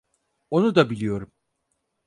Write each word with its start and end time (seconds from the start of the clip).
Onu 0.49 0.75
da 0.75 0.89
biliyorum. 0.89 1.31